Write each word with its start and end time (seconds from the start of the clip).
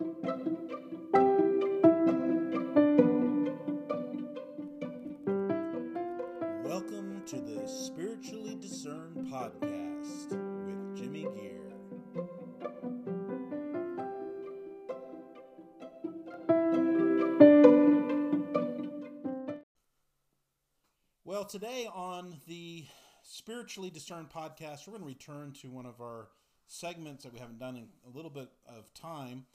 Welcome 0.00 0.14
to 7.26 7.40
the 7.40 7.66
Spiritually 7.66 8.54
Discerned 8.60 9.26
Podcast 9.26 10.30
with 10.30 10.96
Jimmy 10.96 11.26
Gear. 11.34 11.72
Well, 21.24 21.44
today 21.44 21.88
on 21.92 22.36
the 22.46 22.86
Spiritually 23.24 23.90
Discerned 23.90 24.30
Podcast, 24.30 24.86
we're 24.86 24.92
going 24.92 25.02
to 25.02 25.08
return 25.08 25.52
to 25.62 25.70
one 25.70 25.86
of 25.86 26.00
our 26.00 26.28
segments 26.68 27.24
that 27.24 27.32
we 27.32 27.40
haven't 27.40 27.58
done 27.58 27.76
in 27.76 27.88
a 28.06 28.16
little 28.16 28.30
bit 28.30 28.48
of 28.68 28.94
time, 28.94 29.46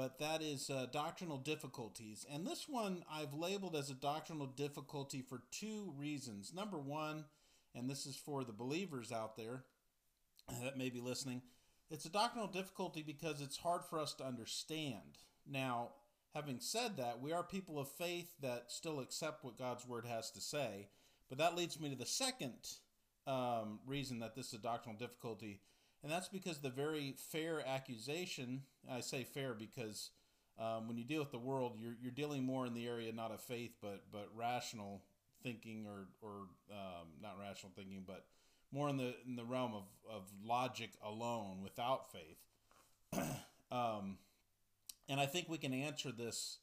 but 0.00 0.18
that 0.18 0.40
is 0.40 0.70
uh, 0.70 0.86
doctrinal 0.90 1.36
difficulties. 1.36 2.24
And 2.32 2.46
this 2.46 2.66
one 2.66 3.04
I've 3.12 3.34
labeled 3.34 3.76
as 3.76 3.90
a 3.90 3.94
doctrinal 3.94 4.46
difficulty 4.46 5.20
for 5.20 5.42
two 5.50 5.92
reasons. 5.94 6.54
Number 6.54 6.78
one, 6.78 7.26
and 7.74 7.90
this 7.90 8.06
is 8.06 8.16
for 8.16 8.42
the 8.42 8.52
believers 8.54 9.12
out 9.12 9.36
there 9.36 9.64
that 10.62 10.78
may 10.78 10.88
be 10.88 11.00
listening, 11.00 11.42
it's 11.90 12.06
a 12.06 12.10
doctrinal 12.10 12.48
difficulty 12.48 13.02
because 13.02 13.42
it's 13.42 13.58
hard 13.58 13.82
for 13.84 13.98
us 13.98 14.14
to 14.14 14.24
understand. 14.24 15.18
Now, 15.46 15.90
having 16.34 16.60
said 16.60 16.96
that, 16.96 17.20
we 17.20 17.32
are 17.32 17.42
people 17.42 17.78
of 17.78 17.90
faith 17.90 18.32
that 18.40 18.72
still 18.72 19.00
accept 19.00 19.44
what 19.44 19.58
God's 19.58 19.86
word 19.86 20.06
has 20.06 20.30
to 20.30 20.40
say. 20.40 20.88
But 21.28 21.36
that 21.36 21.56
leads 21.56 21.78
me 21.78 21.90
to 21.90 21.96
the 21.96 22.06
second 22.06 22.54
um, 23.26 23.80
reason 23.86 24.20
that 24.20 24.34
this 24.34 24.46
is 24.46 24.54
a 24.54 24.62
doctrinal 24.62 24.98
difficulty, 24.98 25.60
and 26.02 26.10
that's 26.10 26.28
because 26.28 26.58
the 26.58 26.70
very 26.70 27.14
fair 27.30 27.66
accusation. 27.66 28.62
I 28.90 29.00
say 29.00 29.24
fair 29.24 29.54
because 29.54 30.10
um, 30.58 30.88
when 30.88 30.96
you 30.96 31.04
deal 31.04 31.20
with 31.20 31.30
the 31.30 31.38
world, 31.38 31.76
you're 31.78 31.96
you're 32.00 32.12
dealing 32.12 32.44
more 32.44 32.66
in 32.66 32.74
the 32.74 32.86
area 32.86 33.12
not 33.12 33.30
of 33.30 33.40
faith, 33.40 33.72
but 33.80 34.04
but 34.12 34.28
rational 34.34 35.02
thinking 35.42 35.86
or 35.86 36.08
or 36.22 36.32
um, 36.70 37.08
not 37.22 37.36
rational 37.40 37.72
thinking, 37.74 38.04
but 38.06 38.24
more 38.72 38.88
in 38.88 38.96
the 38.96 39.14
in 39.26 39.36
the 39.36 39.44
realm 39.44 39.74
of 39.74 39.84
of 40.10 40.30
logic 40.44 40.90
alone, 41.04 41.62
without 41.62 42.10
faith. 42.12 42.38
um, 43.72 44.18
and 45.08 45.20
I 45.20 45.26
think 45.26 45.48
we 45.48 45.58
can 45.58 45.74
answer 45.74 46.12
this 46.12 46.58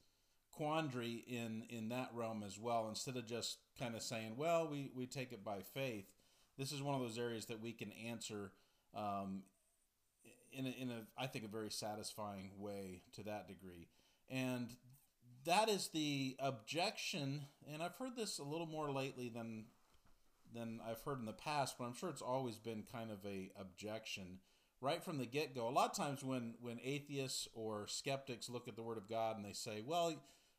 quandary 0.54 1.24
in 1.28 1.64
in 1.70 1.90
that 1.90 2.10
realm 2.14 2.44
as 2.44 2.58
well 2.58 2.88
instead 2.90 3.16
of 3.16 3.28
just 3.28 3.60
kind 3.78 3.94
of 3.94 4.02
saying 4.02 4.34
well 4.38 4.68
we 4.68 4.90
we 4.96 5.06
take 5.06 5.32
it 5.32 5.44
by 5.46 5.60
faith 5.60 6.06
this 6.58 6.72
is 6.72 6.82
one 6.82 6.96
of 6.96 7.02
those 7.02 7.20
areas 7.20 7.46
that 7.46 7.62
we 7.62 7.72
can 7.72 7.92
answer 8.08 8.52
um, 8.96 9.44
in 10.52 10.66
a, 10.66 10.70
in 10.70 10.90
a 10.90 11.02
I 11.18 11.28
think 11.28 11.46
a 11.46 11.50
very 11.50 11.70
satisfying 11.70 12.52
way 12.58 13.04
to 13.14 13.24
that 13.24 13.48
degree. 13.48 13.88
And 14.30 14.70
that 15.46 15.70
is 15.70 15.90
the 15.90 16.36
objection 16.40 17.46
and 17.72 17.82
I've 17.82 17.96
heard 17.96 18.16
this 18.16 18.40
a 18.40 18.44
little 18.44 18.68
more 18.68 18.92
lately 18.92 19.30
than 19.30 19.66
than 20.54 20.80
I've 20.86 21.02
heard 21.02 21.20
in 21.20 21.26
the 21.26 21.34
past 21.34 21.78
but 21.78 21.86
I'm 21.86 21.94
sure 21.94 22.10
it's 22.10 22.22
always 22.22 22.58
been 22.58 22.84
kind 22.92 23.12
of 23.12 23.20
a 23.26 23.52
objection 23.60 24.40
right 24.82 25.04
from 25.04 25.18
the 25.18 25.26
get-go. 25.26 25.68
A 25.68 25.70
lot 25.70 25.92
of 25.92 25.96
times 25.96 26.24
when 26.24 26.56
when 26.60 26.80
atheists 26.84 27.48
or 27.54 27.88
skeptics 27.88 28.50
look 28.50 28.68
at 28.68 28.76
the 28.76 28.84
word 28.84 28.98
of 28.98 29.08
god 29.08 29.38
and 29.38 29.46
they 29.46 29.54
say 29.54 29.82
well 29.86 30.14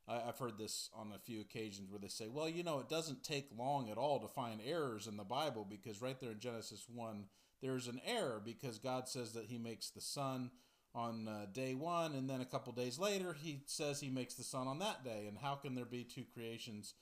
I, 0.09 0.21
have 0.21 0.39
heard 0.39 0.56
this 0.56 0.89
on 0.95 1.12
a 1.15 1.19
few 1.19 1.41
occasions 1.41 1.91
where 1.91 2.01
they 2.01 2.09
say, 2.09 2.29
well, 2.29 2.49
you 2.49 2.62
know, 2.62 2.81
it 2.81 2.89
doesn't 2.89 3.23
take 3.23 3.49
long 3.56 3.91
at 3.91 3.99
all 3.99 4.19
to 4.21 4.29
find 4.29 4.61
errors 4.65 5.06
in 5.06 5.19
the 5.19 5.25
Bible 5.25 5.67
because 5.69 6.01
right 6.01 6.19
there 6.19 6.33
in 6.33 6.41
Genesis 6.41 6.87
1, 6.93 7.25
there's 7.62 7.89
an 7.89 8.01
error 8.06 8.41
because 8.45 8.78
God 8.78 9.09
says 9.09 9.33
that 9.33 9.47
He 9.47 9.59
makes 9.59 9.91
the 9.91 10.01
sun 10.01 10.51
on 10.95 11.28
uh, 11.28 11.47
day 11.53 11.75
one, 11.75 12.15
and 12.15 12.28
then 12.28 12.41
a 12.41 12.47
couple 12.47 12.73
days 12.73 12.98
later, 12.98 13.34
He 13.34 13.62
says 13.67 14.00
He 14.00 14.11
makes 14.11 14.34
the 14.34 14.45
sun 14.45 14.67
on 14.67 14.78
that 14.81 15.05
day. 15.05 15.27
And 15.28 15.39
how 15.39 15.55
can 15.55 15.75
there 15.75 15.84
be 15.84 16.05
two 16.05 16.25
creations? 16.33 16.95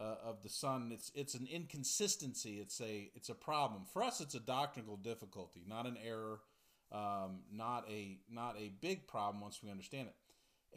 Uh, 0.00 0.14
of 0.24 0.42
the 0.42 0.48
sun, 0.48 0.92
it's 0.94 1.10
it's 1.16 1.34
an 1.34 1.48
inconsistency. 1.50 2.58
It's 2.60 2.80
a 2.80 3.10
it's 3.14 3.28
a 3.28 3.34
problem 3.34 3.82
for 3.92 4.04
us. 4.04 4.20
It's 4.20 4.36
a 4.36 4.40
doctrinal 4.40 4.96
difficulty, 4.96 5.64
not 5.66 5.84
an 5.84 5.98
error, 6.02 6.40
um, 6.92 7.40
not 7.52 7.84
a 7.90 8.18
not 8.30 8.56
a 8.56 8.70
big 8.80 9.08
problem 9.08 9.42
once 9.42 9.60
we 9.62 9.70
understand 9.70 10.06
it. 10.08 10.14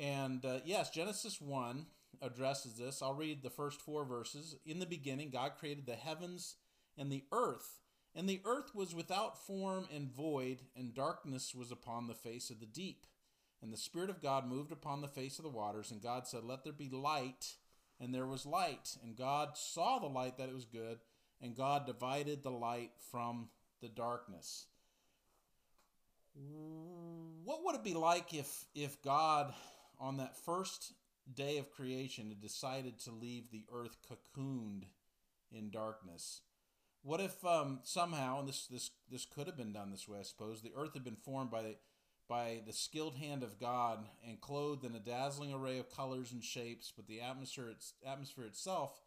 And 0.01 0.43
uh, 0.43 0.59
yes, 0.65 0.89
Genesis 0.89 1.39
1 1.39 1.85
addresses 2.21 2.75
this. 2.75 3.01
I'll 3.01 3.13
read 3.13 3.43
the 3.43 3.49
first 3.49 3.81
four 3.81 4.05
verses. 4.05 4.55
In 4.65 4.79
the 4.79 4.85
beginning, 4.85 5.29
God 5.29 5.53
created 5.59 5.85
the 5.85 5.95
heavens 5.95 6.55
and 6.97 7.11
the 7.11 7.23
earth. 7.31 7.79
And 8.15 8.29
the 8.29 8.41
earth 8.45 8.75
was 8.75 8.93
without 8.93 9.45
form 9.45 9.87
and 9.93 10.11
void, 10.11 10.59
and 10.75 10.93
darkness 10.93 11.55
was 11.55 11.71
upon 11.71 12.07
the 12.07 12.13
face 12.13 12.49
of 12.49 12.59
the 12.59 12.65
deep. 12.65 13.07
And 13.61 13.73
the 13.73 13.77
Spirit 13.77 14.09
of 14.09 14.21
God 14.21 14.47
moved 14.47 14.71
upon 14.71 15.01
the 15.01 15.07
face 15.07 15.39
of 15.39 15.43
the 15.43 15.49
waters. 15.49 15.89
And 15.89 16.01
God 16.01 16.27
said, 16.27 16.43
Let 16.43 16.63
there 16.63 16.73
be 16.73 16.89
light. 16.89 17.55
And 17.99 18.13
there 18.13 18.27
was 18.27 18.45
light. 18.45 18.97
And 19.03 19.15
God 19.15 19.57
saw 19.57 19.99
the 19.99 20.07
light 20.07 20.37
that 20.37 20.49
it 20.49 20.55
was 20.55 20.65
good. 20.65 20.99
And 21.41 21.55
God 21.55 21.85
divided 21.85 22.43
the 22.43 22.51
light 22.51 22.91
from 23.11 23.49
the 23.81 23.87
darkness. 23.87 24.65
What 27.43 27.63
would 27.63 27.75
it 27.75 27.83
be 27.83 27.93
like 27.93 28.33
if, 28.33 28.65
if 28.75 29.01
God 29.01 29.53
on 29.99 30.17
that 30.17 30.35
first 30.35 30.93
day 31.33 31.57
of 31.57 31.71
creation, 31.71 32.29
had 32.29 32.41
decided 32.41 32.99
to 32.99 33.11
leave 33.11 33.49
the 33.49 33.65
earth 33.73 33.97
cocooned 34.09 34.83
in 35.51 35.69
darkness. 35.69 36.41
What 37.03 37.19
if 37.19 37.43
um, 37.45 37.79
somehow, 37.83 38.39
and 38.39 38.47
this 38.47 38.65
this 38.67 38.91
this 39.11 39.25
could 39.25 39.47
have 39.47 39.57
been 39.57 39.73
done 39.73 39.91
this 39.91 40.07
way, 40.07 40.19
I 40.19 40.23
suppose, 40.23 40.61
the 40.61 40.71
earth 40.75 40.93
had 40.93 41.03
been 41.03 41.17
formed 41.17 41.51
by 41.51 41.61
the 41.61 41.75
by 42.29 42.61
the 42.65 42.71
skilled 42.71 43.17
hand 43.17 43.43
of 43.43 43.59
God 43.59 44.05
and 44.25 44.39
clothed 44.39 44.85
in 44.85 44.95
a 44.95 44.99
dazzling 44.99 45.53
array 45.53 45.79
of 45.79 45.93
colors 45.93 46.31
and 46.31 46.41
shapes, 46.41 46.93
but 46.95 47.05
the 47.05 47.19
atmosphere 47.19 47.69
its, 47.69 47.93
atmosphere 48.07 48.45
itself 48.45 49.01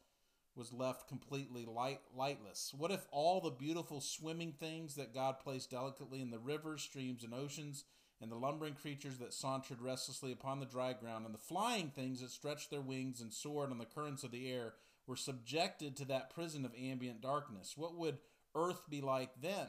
was 0.54 0.74
left 0.74 1.08
completely 1.08 1.64
light 1.64 2.00
lightless. 2.14 2.74
What 2.76 2.90
if 2.90 3.06
all 3.10 3.40
the 3.40 3.50
beautiful 3.50 4.02
swimming 4.02 4.52
things 4.52 4.94
that 4.96 5.14
God 5.14 5.40
placed 5.40 5.70
delicately 5.70 6.20
in 6.20 6.30
the 6.30 6.38
rivers, 6.38 6.82
streams, 6.82 7.24
and 7.24 7.32
oceans 7.32 7.84
and 8.20 8.30
the 8.30 8.36
lumbering 8.36 8.74
creatures 8.74 9.18
that 9.18 9.34
sauntered 9.34 9.80
restlessly 9.80 10.32
upon 10.32 10.60
the 10.60 10.66
dry 10.66 10.92
ground, 10.92 11.26
and 11.26 11.34
the 11.34 11.38
flying 11.38 11.90
things 11.90 12.20
that 12.20 12.30
stretched 12.30 12.70
their 12.70 12.80
wings 12.80 13.20
and 13.20 13.32
soared 13.32 13.70
on 13.70 13.78
the 13.78 13.84
currents 13.84 14.22
of 14.22 14.30
the 14.30 14.50
air, 14.50 14.74
were 15.06 15.16
subjected 15.16 15.96
to 15.96 16.04
that 16.06 16.30
prison 16.30 16.64
of 16.64 16.74
ambient 16.74 17.20
darkness. 17.20 17.74
What 17.76 17.96
would 17.96 18.18
earth 18.54 18.88
be 18.88 19.00
like 19.00 19.40
then? 19.40 19.68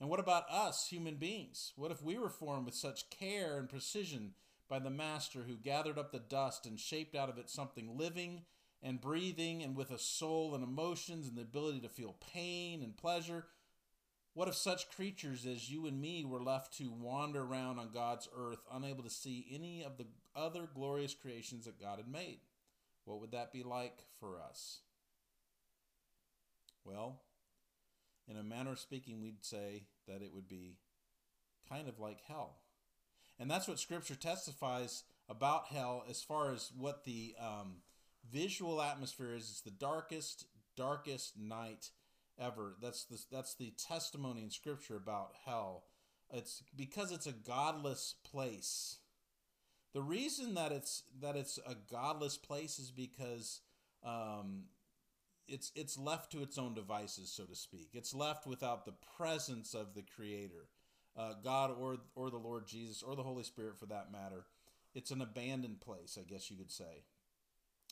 And 0.00 0.10
what 0.10 0.20
about 0.20 0.50
us, 0.50 0.88
human 0.88 1.16
beings? 1.16 1.72
What 1.76 1.90
if 1.90 2.02
we 2.02 2.18
were 2.18 2.28
formed 2.28 2.66
with 2.66 2.74
such 2.74 3.08
care 3.10 3.58
and 3.58 3.68
precision 3.68 4.32
by 4.68 4.78
the 4.78 4.90
Master 4.90 5.44
who 5.46 5.56
gathered 5.56 5.98
up 5.98 6.12
the 6.12 6.18
dust 6.18 6.66
and 6.66 6.78
shaped 6.78 7.14
out 7.14 7.28
of 7.28 7.38
it 7.38 7.48
something 7.48 7.96
living 7.96 8.42
and 8.82 9.00
breathing 9.00 9.62
and 9.62 9.76
with 9.76 9.90
a 9.90 9.98
soul 9.98 10.54
and 10.54 10.62
emotions 10.62 11.28
and 11.28 11.36
the 11.36 11.42
ability 11.42 11.80
to 11.80 11.88
feel 11.88 12.16
pain 12.32 12.82
and 12.82 12.96
pleasure? 12.96 13.46
What 14.34 14.48
if 14.48 14.54
such 14.54 14.90
creatures 14.90 15.46
as 15.46 15.70
you 15.70 15.86
and 15.86 15.98
me 15.98 16.24
were 16.26 16.42
left 16.42 16.76
to 16.76 16.90
wander 16.90 17.42
around 17.42 17.78
on 17.78 17.90
God's 17.90 18.28
earth, 18.36 18.58
unable 18.70 19.02
to 19.02 19.08
see 19.08 19.46
any 19.50 19.82
of 19.82 19.96
the 19.96 20.06
other 20.34 20.68
glorious 20.74 21.14
creations 21.14 21.64
that 21.64 21.80
God 21.80 21.96
had 21.96 22.08
made? 22.08 22.40
What 23.06 23.20
would 23.20 23.30
that 23.30 23.52
be 23.52 23.62
like 23.62 24.04
for 24.20 24.38
us? 24.38 24.80
Well, 26.84 27.22
in 28.28 28.36
a 28.36 28.42
manner 28.42 28.72
of 28.72 28.78
speaking, 28.78 29.22
we'd 29.22 29.44
say 29.44 29.84
that 30.06 30.22
it 30.22 30.34
would 30.34 30.48
be 30.48 30.76
kind 31.68 31.88
of 31.88 31.98
like 31.98 32.18
hell. 32.26 32.58
And 33.38 33.50
that's 33.50 33.68
what 33.68 33.78
Scripture 33.78 34.16
testifies 34.16 35.04
about 35.28 35.68
hell 35.68 36.04
as 36.10 36.22
far 36.22 36.52
as 36.52 36.72
what 36.76 37.04
the 37.04 37.34
um, 37.40 37.76
visual 38.30 38.82
atmosphere 38.82 39.34
is. 39.34 39.50
It's 39.50 39.60
the 39.60 39.70
darkest, 39.70 40.46
darkest 40.76 41.38
night 41.38 41.90
ever. 42.40 42.74
That's 42.82 43.04
the, 43.04 43.22
that's 43.30 43.54
the 43.54 43.72
testimony 43.78 44.42
in 44.42 44.50
Scripture 44.50 44.96
about 44.96 45.32
hell. 45.44 45.84
It's 46.32 46.62
because 46.74 47.12
it's 47.12 47.26
a 47.26 47.32
godless 47.32 48.14
place. 48.28 48.98
The 49.96 50.02
reason 50.02 50.52
that 50.56 50.72
it's 50.72 51.04
that 51.22 51.36
it's 51.36 51.58
a 51.66 51.74
godless 51.90 52.36
place 52.36 52.78
is 52.78 52.90
because 52.90 53.62
um, 54.04 54.64
it's 55.48 55.72
it's 55.74 55.96
left 55.96 56.30
to 56.32 56.42
its 56.42 56.58
own 56.58 56.74
devices, 56.74 57.32
so 57.34 57.44
to 57.44 57.54
speak. 57.54 57.88
It's 57.94 58.14
left 58.14 58.46
without 58.46 58.84
the 58.84 58.92
presence 59.16 59.72
of 59.72 59.94
the 59.94 60.02
Creator, 60.02 60.68
uh, 61.16 61.32
God, 61.42 61.70
or 61.80 61.96
or 62.14 62.28
the 62.28 62.36
Lord 62.36 62.66
Jesus, 62.66 63.02
or 63.02 63.16
the 63.16 63.22
Holy 63.22 63.42
Spirit, 63.42 63.78
for 63.78 63.86
that 63.86 64.12
matter. 64.12 64.44
It's 64.94 65.12
an 65.12 65.22
abandoned 65.22 65.80
place, 65.80 66.18
I 66.20 66.30
guess 66.30 66.50
you 66.50 66.58
could 66.58 66.70
say. 66.70 67.04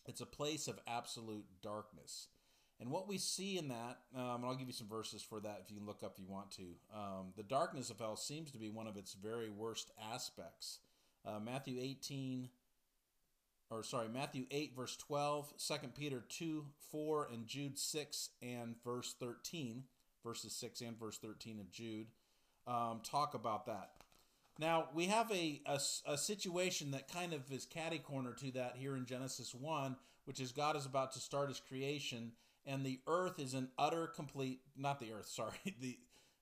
It's 0.06 0.20
a 0.20 0.26
place 0.26 0.68
of 0.68 0.78
absolute 0.86 1.46
darkness. 1.62 2.26
And 2.80 2.90
what 2.90 3.08
we 3.08 3.16
see 3.16 3.56
in 3.56 3.68
that, 3.68 4.00
um, 4.14 4.42
and 4.42 4.44
I'll 4.44 4.56
give 4.56 4.66
you 4.66 4.74
some 4.74 4.88
verses 4.88 5.22
for 5.22 5.40
that 5.40 5.62
if 5.64 5.70
you 5.70 5.78
can 5.78 5.86
look 5.86 6.02
up 6.02 6.16
if 6.16 6.20
you 6.20 6.28
want 6.28 6.50
to. 6.50 6.64
Um, 6.94 7.32
the 7.34 7.42
darkness 7.42 7.88
of 7.88 7.98
hell 7.98 8.16
seems 8.16 8.50
to 8.50 8.58
be 8.58 8.68
one 8.68 8.88
of 8.88 8.98
its 8.98 9.14
very 9.14 9.48
worst 9.48 9.90
aspects. 10.12 10.80
Uh, 11.26 11.40
Matthew 11.40 11.78
18, 11.80 12.48
or 13.70 13.82
sorry, 13.82 14.08
Matthew 14.08 14.44
8, 14.50 14.74
verse 14.76 14.96
12, 14.96 15.54
2 15.58 15.74
Peter 15.96 16.22
2, 16.28 16.66
4, 16.90 17.28
and 17.32 17.46
Jude 17.46 17.78
6 17.78 18.30
and 18.42 18.74
verse 18.84 19.14
13, 19.18 19.84
verses 20.22 20.52
6 20.52 20.80
and 20.82 20.98
verse 20.98 21.18
13 21.18 21.60
of 21.60 21.70
Jude, 21.70 22.08
um, 22.66 23.00
talk 23.02 23.34
about 23.34 23.66
that. 23.66 23.90
Now, 24.58 24.88
we 24.94 25.06
have 25.06 25.30
a, 25.32 25.60
a, 25.66 25.80
a, 26.06 26.16
situation 26.16 26.92
that 26.92 27.12
kind 27.12 27.32
of 27.32 27.50
is 27.50 27.66
catty 27.66 27.98
corner 27.98 28.32
to 28.34 28.52
that 28.52 28.76
here 28.78 28.96
in 28.96 29.04
Genesis 29.04 29.52
1, 29.52 29.96
which 30.26 30.38
is 30.38 30.52
God 30.52 30.76
is 30.76 30.86
about 30.86 31.12
to 31.12 31.18
start 31.18 31.48
his 31.48 31.58
creation, 31.58 32.32
and 32.64 32.86
the 32.86 33.00
earth 33.08 33.40
is 33.40 33.54
an 33.54 33.68
utter 33.76 34.06
complete, 34.06 34.60
not 34.76 35.00
the 35.00 35.12
earth, 35.12 35.26
sorry, 35.28 35.74
the, 35.80 35.98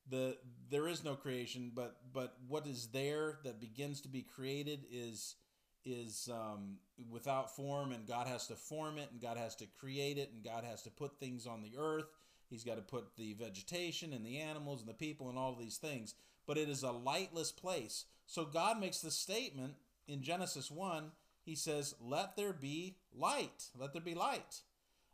the 0.08 0.36
there 0.70 0.88
is 0.88 1.04
no 1.04 1.14
creation, 1.14 1.72
but 1.74 1.96
but 2.12 2.36
what 2.48 2.66
is 2.66 2.88
there 2.88 3.38
that 3.44 3.60
begins 3.60 4.00
to 4.02 4.08
be 4.08 4.22
created 4.22 4.80
is 4.90 5.36
is 5.84 6.28
um, 6.32 6.76
without 7.10 7.54
form, 7.54 7.92
and 7.92 8.06
God 8.06 8.26
has 8.26 8.46
to 8.48 8.54
form 8.54 8.98
it, 8.98 9.08
and 9.10 9.20
God 9.20 9.36
has 9.36 9.56
to 9.56 9.66
create 9.78 10.18
it, 10.18 10.30
and 10.32 10.44
God 10.44 10.64
has 10.64 10.82
to 10.82 10.90
put 10.90 11.18
things 11.18 11.46
on 11.46 11.62
the 11.62 11.72
earth. 11.78 12.06
He's 12.48 12.64
got 12.64 12.76
to 12.76 12.82
put 12.82 13.16
the 13.16 13.32
vegetation 13.32 14.12
and 14.12 14.24
the 14.24 14.38
animals 14.38 14.80
and 14.80 14.88
the 14.88 14.94
people 14.94 15.28
and 15.28 15.38
all 15.38 15.54
these 15.54 15.78
things. 15.78 16.14
But 16.46 16.58
it 16.58 16.68
is 16.68 16.82
a 16.82 16.92
lightless 16.92 17.50
place. 17.50 18.04
So 18.26 18.44
God 18.44 18.78
makes 18.78 19.00
the 19.00 19.10
statement 19.10 19.74
in 20.06 20.22
Genesis 20.22 20.70
1. 20.70 21.12
He 21.44 21.56
says, 21.56 21.94
Let 22.00 22.36
there 22.36 22.52
be 22.52 22.96
light. 23.16 23.70
Let 23.76 23.92
there 23.92 24.02
be 24.02 24.14
light. 24.14 24.60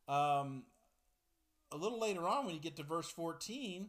Um, 0.09 0.65
a 1.71 1.77
little 1.77 2.01
later 2.01 2.27
on, 2.27 2.47
when 2.47 2.55
you 2.55 2.61
get 2.61 2.77
to 2.77 2.83
verse 2.83 3.11
14, 3.11 3.89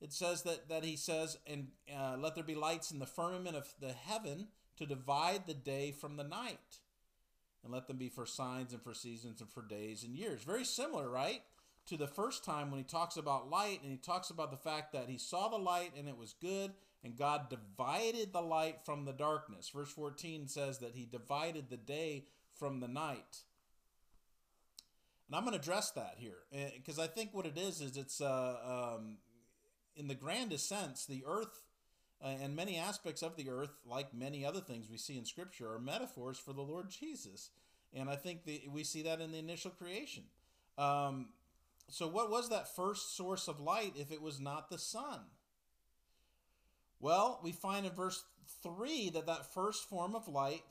it 0.00 0.12
says 0.12 0.42
that, 0.42 0.68
that 0.68 0.84
he 0.84 0.96
says, 0.96 1.38
And 1.46 1.68
uh, 1.94 2.16
let 2.18 2.34
there 2.34 2.44
be 2.44 2.54
lights 2.54 2.90
in 2.90 2.98
the 2.98 3.06
firmament 3.06 3.56
of 3.56 3.72
the 3.80 3.92
heaven 3.92 4.48
to 4.76 4.86
divide 4.86 5.46
the 5.46 5.54
day 5.54 5.92
from 5.92 6.16
the 6.16 6.24
night, 6.24 6.80
and 7.62 7.72
let 7.72 7.86
them 7.86 7.96
be 7.96 8.08
for 8.08 8.26
signs 8.26 8.72
and 8.72 8.82
for 8.82 8.94
seasons 8.94 9.40
and 9.40 9.50
for 9.50 9.62
days 9.62 10.02
and 10.02 10.16
years. 10.16 10.42
Very 10.42 10.64
similar, 10.64 11.08
right? 11.08 11.42
To 11.86 11.96
the 11.96 12.06
first 12.06 12.44
time 12.44 12.70
when 12.70 12.78
he 12.78 12.84
talks 12.84 13.16
about 13.16 13.50
light 13.50 13.80
and 13.82 13.92
he 13.92 13.98
talks 13.98 14.30
about 14.30 14.50
the 14.50 14.56
fact 14.56 14.92
that 14.92 15.08
he 15.08 15.18
saw 15.18 15.48
the 15.48 15.58
light 15.58 15.92
and 15.96 16.08
it 16.08 16.16
was 16.16 16.34
good, 16.40 16.72
and 17.02 17.16
God 17.16 17.50
divided 17.50 18.32
the 18.32 18.40
light 18.40 18.78
from 18.84 19.04
the 19.04 19.12
darkness. 19.12 19.68
Verse 19.68 19.92
14 19.92 20.48
says 20.48 20.78
that 20.78 20.94
he 20.94 21.04
divided 21.04 21.68
the 21.68 21.76
day 21.76 22.24
from 22.54 22.80
the 22.80 22.88
night. 22.88 23.42
And 25.28 25.36
I'm 25.36 25.44
going 25.44 25.54
to 25.54 25.60
address 25.60 25.90
that 25.92 26.14
here 26.16 26.38
because 26.76 26.98
I 26.98 27.06
think 27.06 27.30
what 27.32 27.46
it 27.46 27.58
is 27.58 27.80
is 27.80 27.96
it's 27.96 28.20
uh, 28.20 28.96
um, 28.96 29.18
in 29.96 30.08
the 30.08 30.14
grandest 30.14 30.68
sense, 30.68 31.06
the 31.06 31.24
earth 31.26 31.62
uh, 32.22 32.28
and 32.42 32.56
many 32.56 32.78
aspects 32.78 33.22
of 33.22 33.36
the 33.36 33.50
earth, 33.50 33.70
like 33.86 34.14
many 34.14 34.44
other 34.44 34.60
things 34.60 34.88
we 34.90 34.96
see 34.96 35.18
in 35.18 35.24
Scripture, 35.24 35.72
are 35.72 35.78
metaphors 35.78 36.38
for 36.38 36.52
the 36.52 36.62
Lord 36.62 36.88
Jesus. 36.90 37.50
And 37.92 38.08
I 38.08 38.16
think 38.16 38.44
the, 38.44 38.62
we 38.72 38.82
see 38.84 39.02
that 39.02 39.20
in 39.20 39.32
the 39.32 39.38
initial 39.38 39.70
creation. 39.70 40.24
Um, 40.78 41.28
so, 41.88 42.08
what 42.08 42.30
was 42.30 42.48
that 42.48 42.74
first 42.74 43.16
source 43.16 43.46
of 43.46 43.60
light 43.60 43.92
if 43.96 44.10
it 44.10 44.22
was 44.22 44.40
not 44.40 44.70
the 44.70 44.78
sun? 44.78 45.20
Well, 46.98 47.40
we 47.42 47.52
find 47.52 47.84
in 47.84 47.92
verse 47.92 48.24
3 48.62 49.10
that 49.10 49.26
that 49.26 49.52
first 49.52 49.88
form 49.88 50.14
of 50.14 50.26
light 50.26 50.62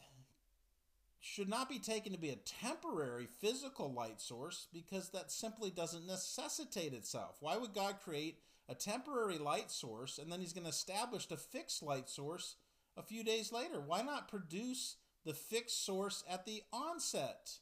should 1.19 1.47
not 1.47 1.69
be 1.69 1.79
taken 1.79 2.11
to 2.11 2.17
be 2.17 2.31
a 2.31 2.35
temporary 2.35 3.27
physical 3.39 3.93
light 3.93 4.19
source 4.19 4.67
because 4.73 5.09
that 5.09 5.31
simply 5.31 5.69
doesn't 5.69 6.07
necessitate 6.07 6.93
itself. 6.93 7.37
Why 7.39 7.55
would 7.55 7.73
God 7.73 7.97
create 8.03 8.39
a 8.69 8.75
temporary 8.75 9.37
light 9.37 9.71
source, 9.71 10.17
and 10.17 10.31
then 10.31 10.39
he's 10.39 10.53
going 10.53 10.63
to 10.63 10.69
establish 10.69 11.27
a 11.29 11.37
fixed 11.37 11.83
light 11.83 12.09
source 12.09 12.55
a 12.97 13.03
few 13.03 13.23
days 13.23 13.51
later. 13.51 13.79
Why 13.79 14.01
not 14.01 14.29
produce 14.29 14.97
the 15.25 15.33
fixed 15.33 15.85
source 15.85 16.23
at 16.29 16.45
the 16.45 16.63
onset? 16.71 17.57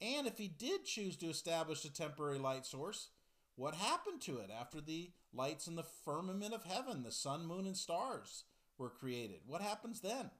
And 0.00 0.26
if 0.26 0.38
he 0.38 0.48
did 0.48 0.84
choose 0.84 1.16
to 1.16 1.30
establish 1.30 1.84
a 1.84 1.92
temporary 1.92 2.38
light 2.38 2.66
source, 2.66 3.08
what 3.54 3.74
happened 3.74 4.20
to 4.22 4.38
it 4.38 4.50
after 4.50 4.80
the 4.80 5.10
lights 5.32 5.66
in 5.66 5.76
the 5.76 5.86
firmament 6.04 6.52
of 6.52 6.64
heaven, 6.64 7.02
the 7.02 7.12
sun, 7.12 7.46
moon, 7.46 7.66
and 7.66 7.76
stars, 7.76 8.44
were 8.76 8.90
created? 8.90 9.40
What 9.46 9.62
happens 9.62 10.00
then? 10.00 10.30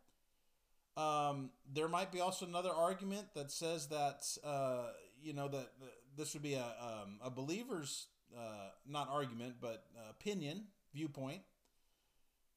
Um, 0.96 1.50
there 1.70 1.88
might 1.88 2.12
be 2.12 2.20
also 2.20 2.46
another 2.46 2.70
argument 2.70 3.28
that 3.34 3.50
says 3.50 3.88
that 3.88 4.26
uh, 4.44 4.88
you 5.22 5.34
know 5.34 5.48
that 5.48 5.72
this 6.16 6.32
would 6.32 6.42
be 6.42 6.54
a 6.54 6.64
um, 6.64 7.18
a 7.22 7.30
believer's 7.30 8.06
uh, 8.36 8.70
not 8.88 9.08
argument, 9.10 9.56
but 9.60 9.84
uh, 9.96 10.10
opinion, 10.10 10.64
viewpoint, 10.94 11.42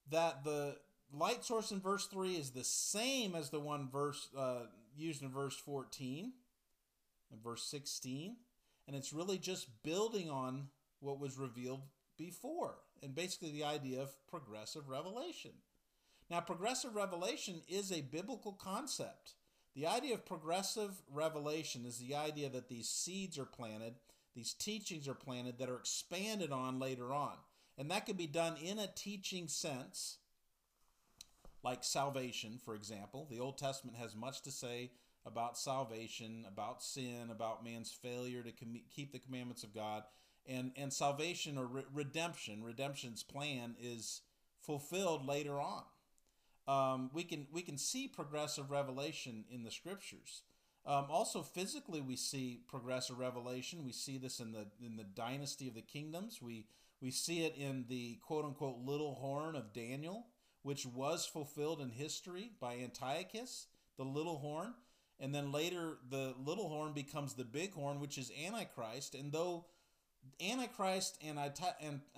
that 0.10 0.44
the 0.44 0.78
light 1.14 1.44
source 1.44 1.72
in 1.72 1.80
verse 1.80 2.06
3 2.08 2.34
is 2.34 2.52
the 2.52 2.64
same 2.64 3.36
as 3.36 3.50
the 3.50 3.60
one 3.60 3.90
verse 3.90 4.30
uh, 4.38 4.66
used 4.96 5.22
in 5.22 5.30
verse 5.30 5.56
14 5.56 6.34
and 7.31 7.44
verse 7.44 7.64
16 7.64 8.36
and 8.88 8.96
it's 8.96 9.14
really 9.14 9.38
just 9.38 9.84
building 9.84 10.30
on 10.30 10.68
what 11.00 11.20
was 11.20 11.38
revealed 11.38 11.81
before 12.18 12.76
and 13.02 13.16
basically 13.16 13.52
the 13.52 13.64
idea 13.64 14.02
of 14.02 14.16
progressive 14.28 14.90
revelation. 14.90 15.52
Now 16.30 16.42
progressive 16.42 16.96
revelation 16.96 17.62
is 17.68 17.92
a 17.92 18.02
biblical 18.02 18.54
concept. 18.54 19.34
The 19.76 19.88
idea 19.88 20.16
of 20.16 20.26
progressive 20.26 21.02
revelation 21.12 21.86
is 21.86 21.98
the 22.00 22.16
idea 22.16 22.50
that 22.50 22.68
these 22.68 22.90
seeds 22.90 23.38
are 23.38 23.46
planted 23.46 23.94
these 24.39 24.53
teachings 24.53 25.06
are 25.09 25.13
planted 25.13 25.57
that 25.57 25.69
are 25.69 25.80
expanded 25.80 26.50
on 26.50 26.80
later 26.80 27.12
on. 27.12 27.33
And 27.77 27.91
that 27.91 28.06
can 28.06 28.15
be 28.15 28.25
done 28.25 28.56
in 28.63 28.80
a 28.80 28.88
teaching 28.88 29.50
sense, 29.50 30.19
like 31.62 31.83
salvation, 31.83 32.57
for 32.63 32.74
example. 32.74 33.27
The 33.30 33.41
Old 33.41 33.57
Testament 33.57 33.97
has 33.97 34.15
much 34.15 34.41
to 34.44 34.51
say 34.51 34.91
about 35.25 35.57
salvation, 35.57 36.45
about 36.47 36.81
sin, 36.81 37.27
about 37.30 37.65
man's 37.65 37.91
failure 37.91 38.41
to 38.41 38.53
com- 38.53 38.80
keep 38.89 39.12
the 39.12 39.19
commandments 39.19 39.63
of 39.63 39.75
God. 39.75 40.03
And, 40.47 40.71
and 40.77 40.94
salvation 40.94 41.57
or 41.57 41.65
re- 41.65 41.83
redemption, 41.94 42.63
redemption's 42.63 43.24
plan 43.24 43.75
is 43.77 44.21
fulfilled 44.62 45.27
later 45.27 45.59
on. 45.59 45.83
Um, 46.65 47.09
we 47.13 47.24
can 47.24 47.47
we 47.51 47.62
can 47.62 47.77
see 47.77 48.07
progressive 48.07 48.71
revelation 48.71 49.44
in 49.51 49.63
the 49.63 49.71
scriptures. 49.71 50.44
Um, 50.89 51.06
also, 51.12 51.44
physically, 51.44 52.01
we 52.01 52.15
see 52.15 52.62
progressive 52.68 53.19
revelation. 53.19 53.86
We 53.86 53.91
see 53.91 54.18
this 54.18 54.39
in 54.39 54.51
the 54.51 54.65
in 54.83 54.97
the 54.97 55.03
dynasty 55.03 55.68
of 55.68 55.75
the 55.75 55.83
kingdoms. 55.83 56.41
We 56.41 56.65
we 57.00 57.12
see 57.12 57.45
it 57.45 57.56
in 57.56 57.86
the 57.88 58.18
quote 58.25 58.44
unquote 58.44 58.80
little 58.83 59.13
horn 59.13 59.56
of 59.56 59.71
Daniel, 59.71 60.25
which 60.63 60.88
was 60.88 61.27
fulfilled 61.27 61.80
in 61.80 61.91
history 61.91 62.53
by 62.59 62.77
Antiochus, 62.77 63.68
the 63.97 64.03
little 64.03 64.39
horn. 64.39 64.74
And 65.19 65.36
then 65.36 65.51
later, 65.51 65.97
the 66.09 66.33
little 66.44 66.69
horn 66.69 66.94
becomes 66.94 67.35
the 67.35 67.44
big 67.44 67.74
horn, 67.74 68.00
which 68.00 68.18
is 68.18 68.31
Antichrist. 68.44 69.13
And 69.13 69.31
though 69.31 69.65
Antichrist 70.42 71.19
and 71.24 71.38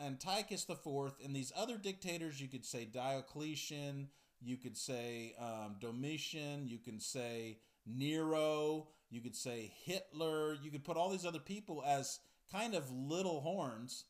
Antiochus 0.01 0.63
the 0.63 0.75
Fourth 0.77 1.15
and 1.21 1.35
these 1.35 1.51
other 1.57 1.77
dictators, 1.77 2.39
you 2.39 2.47
could 2.47 2.65
say 2.65 2.85
Diocletian, 2.85 4.07
you 4.41 4.55
could 4.55 4.77
say 4.77 5.35
um, 5.37 5.75
Domitian, 5.81 6.69
you 6.69 6.77
can 6.77 7.01
say 7.01 7.57
Nero, 7.85 8.87
you 9.09 9.21
could 9.21 9.35
say 9.35 9.73
Hitler, 9.85 10.57
you 10.61 10.71
could 10.71 10.83
put 10.83 10.97
all 10.97 11.09
these 11.09 11.25
other 11.25 11.39
people 11.39 11.83
as 11.85 12.19
kind 12.51 12.75
of 12.75 12.91
little 12.91 13.41
horns. 13.41 14.05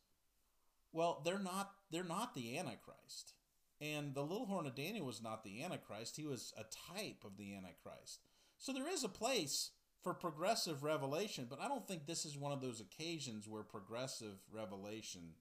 Well, 0.94 1.22
they're 1.24 1.40
not 1.40 1.72
they're 1.92 2.04
not 2.04 2.34
the 2.34 2.58
antichrist. 2.58 3.34
And 3.80 4.14
the 4.14 4.22
little 4.22 4.46
horn 4.46 4.68
of 4.68 4.76
Daniel 4.76 5.08
was 5.08 5.24
not 5.24 5.44
the 5.44 5.64
antichrist, 5.64 6.16
he 6.16 6.26
was 6.26 6.54
a 6.56 6.64
type 6.94 7.24
of 7.26 7.38
the 7.38 7.56
antichrist. 7.56 8.20
So 8.58 8.72
there 8.72 8.88
is 8.88 9.04
a 9.04 9.10
place 9.10 9.72
for 10.04 10.14
progressive 10.14 10.84
revelation, 10.84 11.48
but 11.50 11.60
I 11.60 11.68
don't 11.68 11.88
think 11.88 12.06
this 12.06 12.26
is 12.26 12.38
one 12.38 12.52
of 12.52 12.62
those 12.62 12.80
occasions 12.80 13.48
where 13.48 13.64
progressive 13.64 14.38
revelation 14.52 15.34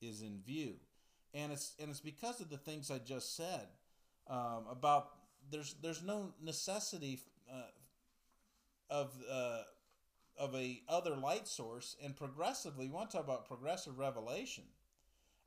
is 0.00 0.22
in 0.22 0.40
view. 0.44 0.74
And 1.32 1.52
it's 1.52 1.74
and 1.80 1.90
it's 1.90 2.00
because 2.00 2.40
of 2.40 2.48
the 2.48 2.56
things 2.56 2.90
I 2.90 2.98
just 2.98 3.36
said 3.36 3.66
um, 4.28 4.66
about 4.70 5.10
there's 5.50 5.74
there's 5.82 6.02
no 6.02 6.32
necessity 6.42 7.20
uh, 7.52 7.62
of 8.94 9.12
uh, 9.30 9.62
of 10.38 10.54
a 10.54 10.82
other 10.88 11.16
light 11.16 11.48
source, 11.48 11.96
and 12.02 12.16
progressively, 12.16 12.86
we 12.86 12.94
want 12.94 13.10
to 13.10 13.16
talk 13.16 13.26
about 13.26 13.48
progressive 13.48 13.98
revelation. 13.98 14.64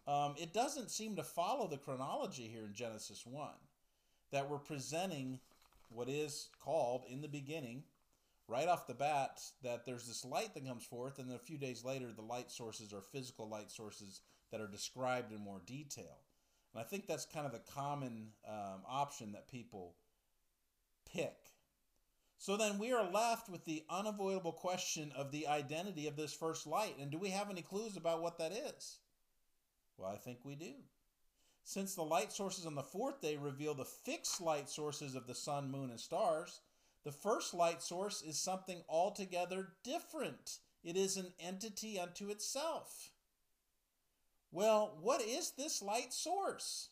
Um, 0.08 0.36
it 0.38 0.54
doesn't 0.54 0.92
seem 0.92 1.16
to 1.16 1.24
follow 1.24 1.68
the 1.68 1.78
chronology 1.78 2.48
here 2.48 2.66
in 2.66 2.74
Genesis 2.74 3.26
one 3.26 3.60
that 4.32 4.50
we're 4.50 4.58
presenting 4.58 5.40
what 5.90 6.10
is 6.10 6.50
called 6.62 7.04
in 7.10 7.22
the 7.22 7.28
beginning, 7.28 7.84
right 8.48 8.68
off 8.68 8.88
the 8.88 8.94
bat, 8.94 9.42
that 9.64 9.86
there's 9.86 10.08
this 10.08 10.26
light 10.26 10.54
that 10.54 10.66
comes 10.66 10.86
forth, 10.86 11.20
and 11.20 11.30
then 11.30 11.38
a 11.38 11.40
few 11.40 11.58
days 11.58 11.84
later, 11.84 12.08
the 12.14 12.22
light 12.22 12.52
sources 12.52 12.94
are 12.94 13.02
physical 13.02 13.48
light 13.48 13.72
sources 13.72 14.22
that 14.52 14.62
are 14.62 14.68
described 14.68 15.32
in 15.32 15.40
more 15.40 15.62
detail. 15.66 16.18
And 16.74 16.82
I 16.82 16.86
think 16.86 17.08
that's 17.08 17.26
kind 17.26 17.46
of 17.46 17.54
the 17.54 17.72
common 17.74 18.30
um, 18.48 18.82
option 18.88 19.32
that 19.32 19.48
people 19.48 19.96
pick 21.10 21.36
so 22.38 22.56
then 22.56 22.78
we 22.78 22.92
are 22.92 23.10
left 23.10 23.50
with 23.50 23.66
the 23.66 23.84
unavoidable 23.90 24.52
question 24.52 25.12
of 25.16 25.32
the 25.32 25.48
identity 25.48 26.08
of 26.08 26.16
this 26.16 26.34
first 26.34 26.68
light. 26.68 26.96
And 27.00 27.10
do 27.10 27.18
we 27.18 27.30
have 27.30 27.50
any 27.50 27.62
clues 27.62 27.98
about 27.98 28.22
what 28.22 28.38
that 28.38 28.52
is? 28.52 29.00
Well, 29.98 30.12
I 30.12 30.18
think 30.18 30.40
we 30.44 30.56
do. 30.56 30.74
Since 31.64 31.96
the 31.96 32.04
light 32.04 32.32
sources 32.32 32.66
on 32.66 32.76
the 32.76 32.84
fourth 32.84 33.22
day 33.22 33.36
reveal 33.36 33.74
the 33.74 33.86
fixed 33.86 34.40
light 34.40 34.70
sources 34.70 35.16
of 35.16 35.28
the 35.28 35.36
sun, 35.36 35.72
moon, 35.72 35.90
and 35.90 36.00
stars, 36.00 36.62
the 37.04 37.12
first 37.12 37.54
light 37.54 37.82
source 37.82 38.22
is 38.22 38.40
something 38.40 38.84
altogether 38.88 39.70
different. 39.84 40.60
It 40.84 40.96
is 40.96 41.18
an 41.18 41.34
entity 41.40 42.00
unto 42.00 42.30
itself. 42.30 43.12
Well, 44.52 44.98
what 45.02 45.22
is 45.22 45.52
this 45.52 45.82
light 45.82 46.14
source? 46.14 46.90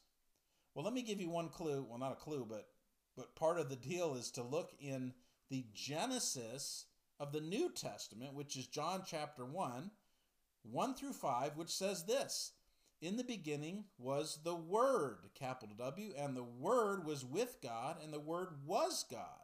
Well, 0.74 0.84
let 0.84 0.94
me 0.94 1.04
give 1.04 1.22
you 1.22 1.30
one 1.30 1.50
clue. 1.50 1.86
Well, 1.88 2.00
not 2.00 2.12
a 2.12 2.16
clue, 2.16 2.46
but 2.50 2.68
but 3.16 3.36
part 3.36 3.60
of 3.60 3.70
the 3.70 3.78
deal 3.78 4.16
is 4.16 4.30
to 4.32 4.44
look 4.44 4.72
in 4.80 5.14
the 5.50 5.66
Genesis 5.74 6.86
of 7.20 7.32
the 7.32 7.42
New 7.42 7.70
Testament, 7.70 8.34
which 8.34 8.56
is 8.58 8.68
John 8.68 9.04
chapter 9.06 9.46
1, 9.46 9.92
1 10.64 10.96
through 10.96 11.14
5, 11.14 11.58
which 11.58 11.70
says 11.70 12.04
this 12.04 12.54
In 13.02 13.18
the 13.18 13.24
beginning 13.24 13.86
was 13.98 14.40
the 14.44 14.56
Word, 14.56 15.30
capital 15.34 15.76
W, 15.78 16.14
and 16.18 16.36
the 16.36 16.44
Word 16.44 17.06
was 17.06 17.24
with 17.24 17.58
God, 17.62 17.98
and 18.04 18.14
the 18.14 18.20
Word 18.20 18.50
was 18.66 19.06
God. 19.10 19.40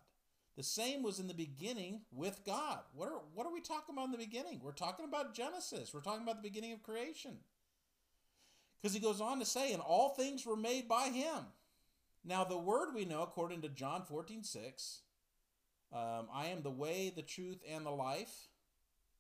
The 0.58 0.64
same 0.64 1.02
was 1.02 1.20
in 1.20 1.28
the 1.28 1.34
beginning 1.34 2.02
with 2.12 2.42
God. 2.46 2.80
What 2.94 3.08
are, 3.08 3.22
what 3.34 3.48
are 3.48 3.54
we 3.54 3.62
talking 3.62 3.96
about 3.96 4.06
in 4.06 4.12
the 4.12 4.18
beginning? 4.18 4.60
We're 4.62 4.74
talking 4.74 5.06
about 5.06 5.34
Genesis. 5.34 5.94
We're 5.94 6.02
talking 6.02 6.24
about 6.24 6.42
the 6.42 6.50
beginning 6.50 6.74
of 6.74 6.84
creation. 6.84 7.38
Because 8.82 8.94
he 8.94 9.00
goes 9.00 9.22
on 9.22 9.40
to 9.40 9.46
say, 9.46 9.72
and 9.72 9.82
all 9.82 10.10
things 10.10 10.46
were 10.46 10.58
made 10.58 10.90
by 10.90 11.08
him. 11.08 11.46
Now, 12.26 12.44
the 12.44 12.58
word 12.58 12.94
we 12.94 13.06
know, 13.06 13.24
according 13.24 13.62
to 13.62 13.70
John 13.70 14.04
14, 14.04 14.44
6, 14.44 15.00
um, 15.94 16.28
I 16.34 16.48
am 16.48 16.62
the 16.62 16.72
way, 16.72 17.12
the 17.16 17.22
truth, 17.22 17.60
and 17.70 17.86
the 17.86 17.92
life. 17.92 18.48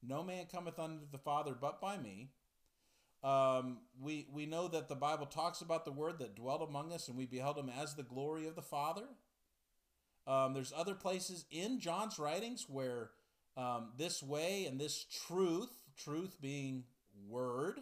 No 0.03 0.23
man 0.23 0.45
cometh 0.51 0.79
unto 0.79 1.05
the 1.11 1.17
Father 1.17 1.55
but 1.59 1.81
by 1.81 1.97
me. 1.97 2.29
Um, 3.23 3.79
we, 4.01 4.27
we 4.33 4.45
know 4.45 4.67
that 4.67 4.89
the 4.89 4.95
Bible 4.95 5.27
talks 5.27 5.61
about 5.61 5.85
the 5.85 5.91
word 5.91 6.17
that 6.19 6.35
dwelt 6.35 6.67
among 6.67 6.91
us, 6.91 7.07
and 7.07 7.17
we 7.17 7.25
beheld 7.25 7.57
him 7.57 7.69
as 7.69 7.93
the 7.93 8.03
glory 8.03 8.47
of 8.47 8.55
the 8.55 8.61
Father. 8.61 9.05
Um, 10.25 10.53
there's 10.53 10.73
other 10.75 10.95
places 10.95 11.45
in 11.51 11.79
John's 11.79 12.17
writings 12.17 12.65
where 12.67 13.11
um, 13.57 13.89
this 13.97 14.23
way 14.23 14.65
and 14.65 14.79
this 14.79 15.05
truth, 15.27 15.71
truth 15.97 16.37
being 16.41 16.85
word, 17.27 17.81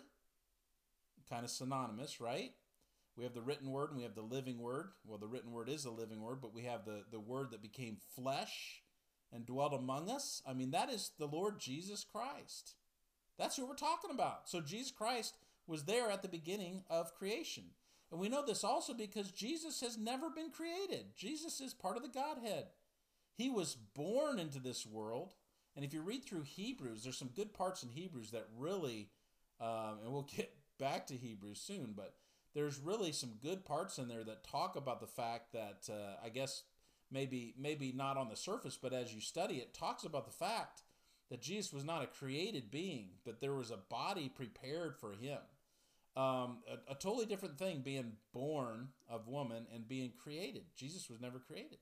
kind 1.30 1.46
of 1.46 1.52
synonymous, 1.52 2.20
right? 2.20 2.52
We 3.20 3.26
have 3.26 3.34
the 3.34 3.42
written 3.42 3.70
word 3.72 3.90
and 3.90 3.98
we 3.98 4.04
have 4.04 4.16
the 4.16 4.22
living 4.22 4.60
word. 4.60 4.92
Well, 5.06 5.18
the 5.18 5.28
written 5.28 5.52
word 5.52 5.68
is 5.68 5.84
the 5.84 5.90
living 5.90 6.22
word, 6.22 6.38
but 6.42 6.56
we 6.56 6.64
have 6.64 6.86
the, 6.86 7.04
the 7.12 7.20
word 7.20 7.52
that 7.52 7.62
became 7.62 7.98
flesh 8.16 8.82
and 9.34 9.46
dwelt 9.46 9.74
among 9.74 10.10
us. 10.10 10.42
I 10.48 10.54
mean, 10.54 10.72
that 10.72 10.90
is 10.90 11.12
the 11.20 11.28
Lord 11.28 11.60
Jesus 11.60 12.06
Christ. 12.10 12.76
That's 13.38 13.58
who 13.58 13.66
we're 13.66 13.76
talking 13.76 14.12
about. 14.12 14.48
So 14.48 14.62
Jesus 14.62 14.92
Christ 14.92 15.36
was 15.68 15.84
there 15.84 16.10
at 16.10 16.22
the 16.22 16.30
beginning 16.30 16.84
of 16.90 17.14
creation. 17.14 17.66
And 18.10 18.22
we 18.22 18.30
know 18.30 18.42
this 18.46 18.64
also 18.64 18.94
because 18.94 19.32
Jesus 19.32 19.82
has 19.82 19.98
never 19.98 20.30
been 20.30 20.50
created. 20.50 21.08
Jesus 21.18 21.60
is 21.60 21.74
part 21.74 21.98
of 21.98 22.04
the 22.04 22.08
Godhead. 22.08 22.68
He 23.36 23.50
was 23.50 23.76
born 23.76 24.40
into 24.40 24.60
this 24.60 24.86
world. 24.86 25.34
And 25.76 25.84
if 25.84 25.94
you 25.94 26.02
read 26.02 26.24
through 26.24 26.44
Hebrews, 26.44 27.04
there's 27.04 27.18
some 27.18 27.32
good 27.36 27.54
parts 27.54 27.84
in 27.84 27.90
Hebrews 27.90 28.32
that 28.32 28.48
really, 28.58 29.10
um, 29.60 29.98
and 30.06 30.14
we'll 30.14 30.30
get 30.36 30.54
back 30.80 31.08
to 31.08 31.16
Hebrews 31.16 31.60
soon, 31.60 31.94
but 31.98 32.14
there's 32.56 32.80
really 32.80 33.12
some 33.12 33.34
good 33.42 33.66
parts 33.66 33.98
in 33.98 34.08
there 34.08 34.24
that 34.24 34.44
talk 34.44 34.76
about 34.76 35.02
the 35.02 35.08
fact 35.08 35.54
that 35.54 35.90
uh, 35.90 36.16
I 36.24 36.30
guess 36.30 36.64
maybe 37.12 37.54
maybe 37.58 37.92
not 37.96 38.18
on 38.18 38.30
the 38.30 38.36
surface, 38.36 38.78
but 38.82 38.94
as 38.94 39.14
you 39.14 39.22
study 39.22 39.56
it, 39.56 39.74
talks 39.74 40.04
about 40.04 40.26
the 40.26 40.32
fact 40.32 40.84
that 41.30 41.42
Jesus 41.42 41.72
was 41.72 41.86
not 41.86 42.04
a 42.04 42.08
created 42.08 42.72
being, 42.72 43.10
but 43.24 43.40
there 43.40 43.54
was 43.54 43.72
a 43.72 43.78
body 43.78 44.30
prepared 44.30 44.98
for 44.98 45.14
him. 45.14 45.38
Um, 46.18 46.58
a, 46.68 46.92
a 46.92 46.96
totally 46.96 47.28
different 47.28 47.60
thing 47.60 47.82
being 47.82 48.14
born 48.34 48.90
of 49.08 49.28
woman 49.28 49.68
and 49.74 49.88
being 49.88 50.12
created. 50.22 50.64
Jesus 50.76 51.10
was 51.10 51.22
never 51.22 51.40
created. 51.40 51.78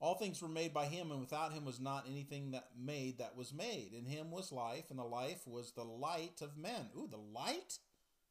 All 0.00 0.14
things 0.14 0.42
were 0.42 0.48
made 0.48 0.74
by 0.74 0.86
him, 0.86 1.10
and 1.10 1.20
without 1.20 1.52
him 1.52 1.64
was 1.64 1.80
not 1.80 2.06
anything 2.08 2.50
that 2.50 2.68
made 2.78 3.18
that 3.18 3.36
was 3.36 3.52
made. 3.52 3.92
In 3.96 4.04
him 4.04 4.30
was 4.30 4.52
life, 4.52 4.84
and 4.90 4.98
the 4.98 5.04
life 5.04 5.46
was 5.46 5.72
the 5.72 5.84
light 5.84 6.40
of 6.40 6.56
men. 6.56 6.88
Ooh, 6.96 7.08
the 7.10 7.16
light 7.16 7.78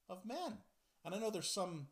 of 0.09 0.25
men. 0.25 0.57
And 1.05 1.13
I 1.13 1.19
know 1.19 1.29
there's 1.29 1.49
some 1.49 1.87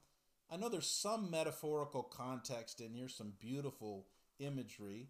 I 0.52 0.58
know 0.58 0.68
there's 0.68 0.90
some 0.90 1.32
metaphorical 1.32 2.04
context 2.04 2.82
in 2.82 2.94
here, 2.94 3.08
some 3.08 3.34
beautiful 3.40 4.08
imagery. 4.38 5.08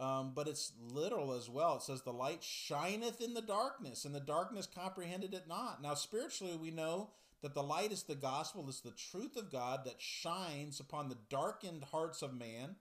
Um, 0.00 0.32
but 0.34 0.48
it's 0.48 0.72
literal 0.80 1.32
as 1.32 1.48
well. 1.48 1.76
It 1.76 1.82
says, 1.82 2.02
The 2.02 2.12
light 2.12 2.42
shineth 2.42 3.20
in 3.20 3.34
the 3.34 3.42
darkness, 3.42 4.04
and 4.04 4.14
the 4.14 4.20
darkness 4.20 4.66
comprehended 4.66 5.34
it 5.34 5.46
not. 5.46 5.82
Now, 5.82 5.94
spiritually, 5.94 6.56
we 6.56 6.70
know 6.70 7.10
that 7.42 7.54
the 7.54 7.62
light 7.62 7.92
is 7.92 8.02
the 8.02 8.14
gospel, 8.14 8.68
is 8.68 8.80
the 8.80 8.90
truth 8.90 9.36
of 9.36 9.52
God 9.52 9.84
that 9.84 10.00
shines 10.00 10.80
upon 10.80 11.08
the 11.08 11.18
darkened 11.28 11.84
hearts 11.92 12.22
of 12.22 12.34
man, 12.34 12.76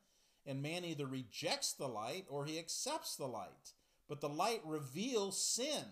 and 0.46 0.62
man 0.62 0.86
either 0.86 1.06
rejects 1.06 1.74
the 1.74 1.88
light 1.88 2.26
or 2.30 2.46
he 2.46 2.58
accepts 2.58 3.18
the 3.18 3.28
light. 3.28 3.74
But 4.08 4.22
the 4.22 4.30
light 4.30 4.62
reveals 4.66 5.40
sin, 5.40 5.84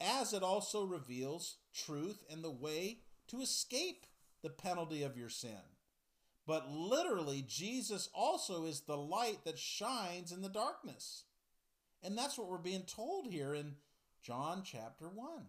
as 0.00 0.32
it 0.32 0.42
also 0.42 0.84
reveals 0.84 1.56
truth 1.74 2.24
and 2.30 2.42
the 2.42 2.50
way 2.50 2.98
to 3.28 3.40
escape 3.40 4.06
the 4.42 4.50
penalty 4.50 5.02
of 5.02 5.16
your 5.16 5.28
sin. 5.28 5.62
But 6.46 6.68
literally, 6.70 7.44
Jesus 7.46 8.08
also 8.12 8.64
is 8.64 8.80
the 8.80 8.96
light 8.96 9.44
that 9.44 9.58
shines 9.58 10.32
in 10.32 10.42
the 10.42 10.48
darkness. 10.48 11.24
And 12.02 12.18
that's 12.18 12.36
what 12.36 12.48
we're 12.48 12.58
being 12.58 12.82
told 12.82 13.28
here 13.28 13.54
in 13.54 13.76
John 14.22 14.62
chapter 14.64 15.08
1. 15.08 15.44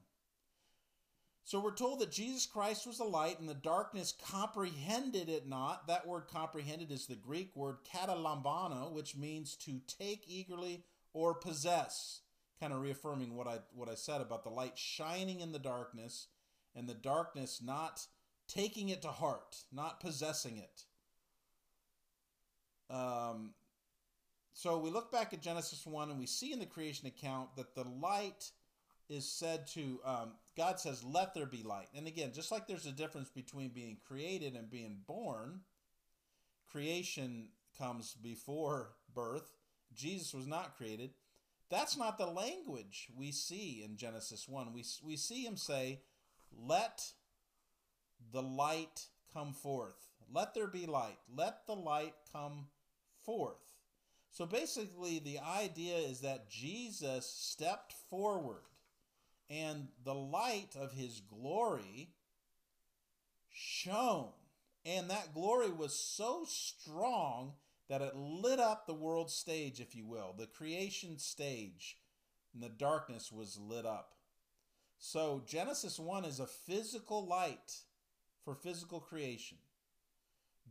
So 1.45 1.59
we're 1.59 1.75
told 1.75 1.99
that 1.99 2.11
Jesus 2.11 2.45
Christ 2.45 2.87
was 2.87 2.99
the 2.99 3.03
light 3.03 3.39
and 3.39 3.49
the 3.49 3.53
darkness 3.53 4.13
comprehended 4.29 5.27
it 5.27 5.47
not. 5.47 5.87
That 5.87 6.07
word 6.07 6.27
comprehended 6.31 6.89
is 6.89 7.05
the 7.05 7.15
Greek 7.15 7.53
word 7.55 7.77
katalambano, 7.91 8.93
which 8.93 9.17
means 9.17 9.55
to 9.57 9.81
take 9.87 10.23
eagerly 10.27 10.83
or 11.11 11.33
possess. 11.33 12.21
Kind 12.59 12.73
of 12.73 12.81
reaffirming 12.81 13.35
what 13.35 13.47
I 13.47 13.59
what 13.73 13.89
I 13.89 13.95
said 13.95 14.21
about 14.21 14.43
the 14.43 14.49
light 14.49 14.77
shining 14.77 15.41
in 15.41 15.51
the 15.51 15.59
darkness 15.59 16.27
and 16.75 16.87
the 16.87 16.93
darkness 16.93 17.61
not 17.63 18.05
taking 18.47 18.89
it 18.89 19.01
to 19.01 19.09
heart, 19.09 19.63
not 19.71 19.99
possessing 19.99 20.57
it. 20.57 20.83
Um, 22.93 23.53
so 24.53 24.77
we 24.77 24.89
look 24.91 25.11
back 25.11 25.33
at 25.33 25.41
Genesis 25.41 25.85
1 25.85 26.11
and 26.11 26.19
we 26.19 26.27
see 26.27 26.53
in 26.53 26.59
the 26.59 26.65
creation 26.65 27.07
account 27.07 27.55
that 27.55 27.73
the 27.73 27.83
light 27.83 28.51
is 29.09 29.27
said 29.27 29.67
to, 29.67 29.99
um, 30.05 30.31
God 30.55 30.79
says, 30.79 31.03
let 31.03 31.33
there 31.33 31.45
be 31.45 31.63
light. 31.63 31.87
And 31.95 32.07
again, 32.07 32.31
just 32.33 32.51
like 32.51 32.67
there's 32.67 32.85
a 32.85 32.91
difference 32.91 33.29
between 33.29 33.69
being 33.69 33.97
created 34.07 34.55
and 34.55 34.69
being 34.69 34.99
born, 35.07 35.61
creation 36.71 37.49
comes 37.77 38.15
before 38.21 38.91
birth. 39.13 39.51
Jesus 39.93 40.33
was 40.33 40.47
not 40.47 40.77
created. 40.77 41.11
That's 41.73 41.97
not 41.97 42.19
the 42.19 42.27
language 42.27 43.07
we 43.17 43.31
see 43.31 43.81
in 43.83 43.97
Genesis 43.97 44.47
1. 44.47 44.73
We, 44.73 44.85
we 45.03 45.17
see 45.17 45.43
him 45.43 45.57
say, 45.57 46.01
let 46.55 47.01
the 48.31 48.43
light 48.43 49.07
come 49.33 49.53
forth. 49.53 49.95
Let 50.31 50.53
there 50.53 50.67
be 50.67 50.85
light. 50.85 51.17
Let 51.35 51.65
the 51.65 51.73
light 51.73 52.13
come 52.31 52.67
forth. 53.25 53.57
So 54.29 54.45
basically, 54.45 55.17
the 55.17 55.39
idea 55.39 55.97
is 55.97 56.21
that 56.21 56.47
Jesus 56.47 57.25
stepped 57.25 57.93
forward 58.07 58.65
and 59.49 59.87
the 60.03 60.13
light 60.13 60.75
of 60.79 60.91
his 60.91 61.21
glory 61.21 62.11
shone. 63.51 64.29
And 64.85 65.09
that 65.09 65.33
glory 65.33 65.71
was 65.71 65.97
so 65.97 66.45
strong 66.47 67.53
that 67.89 68.01
it 68.01 68.15
lit 68.15 68.59
up 68.59 68.85
the 68.85 68.93
world 68.93 69.29
stage, 69.29 69.79
if 69.79 69.95
you 69.95 70.05
will, 70.05 70.33
the 70.37 70.47
creation 70.47 71.17
stage, 71.17 71.97
and 72.53 72.63
the 72.63 72.69
darkness 72.69 73.31
was 73.31 73.57
lit 73.57 73.85
up. 73.85 74.15
So 74.97 75.43
Genesis 75.45 75.99
1 75.99 76.25
is 76.25 76.39
a 76.39 76.47
physical 76.47 77.25
light 77.27 77.81
for 78.43 78.55
physical 78.55 78.99
creation. 78.99 79.57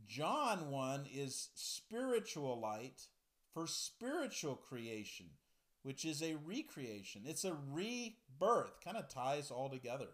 John 0.07 0.69
1 0.69 1.05
is 1.13 1.49
spiritual 1.53 2.59
light 2.59 3.07
for 3.53 3.67
spiritual 3.67 4.55
creation, 4.55 5.27
which 5.83 6.03
is 6.03 6.21
a 6.23 6.35
recreation. 6.43 7.21
It's 7.25 7.45
a 7.45 7.55
rebirth, 7.71 8.81
kind 8.83 8.97
of 8.97 9.07
ties 9.07 9.51
all 9.51 9.69
together. 9.69 10.09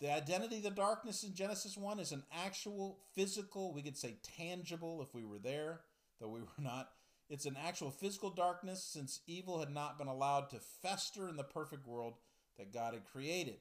The 0.00 0.12
identity 0.12 0.58
of 0.58 0.64
the 0.64 0.70
darkness 0.70 1.22
in 1.22 1.34
Genesis 1.34 1.76
1 1.76 2.00
is 2.00 2.12
an 2.12 2.24
actual 2.32 2.98
physical, 3.14 3.72
we 3.72 3.82
could 3.82 3.96
say 3.96 4.16
tangible 4.36 5.02
if 5.02 5.14
we 5.14 5.24
were 5.24 5.38
there, 5.38 5.80
though 6.20 6.28
we 6.28 6.40
were 6.40 6.48
not. 6.62 6.90
It's 7.30 7.46
an 7.46 7.56
actual 7.64 7.90
physical 7.90 8.30
darkness 8.30 8.82
since 8.84 9.20
evil 9.26 9.60
had 9.60 9.70
not 9.70 9.98
been 9.98 10.08
allowed 10.08 10.50
to 10.50 10.58
fester 10.82 11.28
in 11.28 11.36
the 11.36 11.44
perfect 11.44 11.86
world 11.86 12.14
that 12.58 12.72
God 12.72 12.94
had 12.94 13.06
created. 13.06 13.56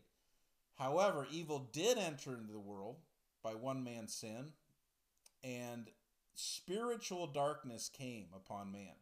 However, 0.75 1.27
evil 1.31 1.69
did 1.71 1.97
enter 1.97 2.35
into 2.35 2.51
the 2.51 2.59
world 2.59 2.97
by 3.43 3.53
one 3.53 3.83
man's 3.83 4.13
sin, 4.13 4.53
and 5.43 5.87
spiritual 6.33 7.27
darkness 7.27 7.89
came 7.89 8.27
upon 8.35 8.71
man. 8.71 8.95